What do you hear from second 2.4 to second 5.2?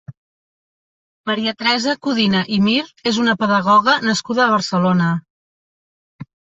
i Mir és una pedagoga nascuda a Barcelona.